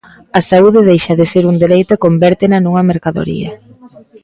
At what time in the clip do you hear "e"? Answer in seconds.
1.93-2.01